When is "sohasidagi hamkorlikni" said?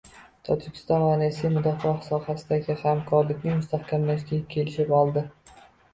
2.07-3.53